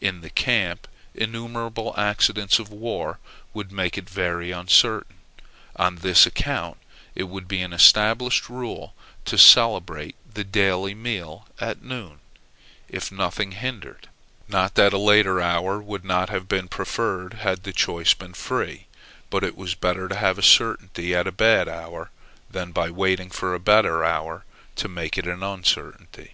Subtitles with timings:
[0.00, 3.18] In the camp innumerable accidents of war
[3.52, 5.16] would make it very uncertain.
[5.76, 6.78] On this account
[7.14, 8.94] it would be an established rule
[9.26, 12.20] to celebrate the daily meal at noon,
[12.88, 14.08] if nothing hindered;
[14.48, 18.86] not that a later hour would not have been preferred had the choice been free;
[19.28, 22.10] but it was better to have a certainty at a bad hour,
[22.50, 24.46] than by waiting for a better hour
[24.76, 26.32] to make it an uncertainty.